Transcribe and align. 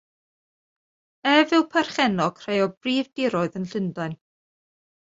Ef 1.33 1.53
yw 1.57 1.67
perchennog 1.75 2.43
rhai 2.47 2.59
o 2.65 2.67
brif 2.81 3.13
diroedd 3.21 3.63
yn 3.63 3.71
Llundain. 3.75 4.23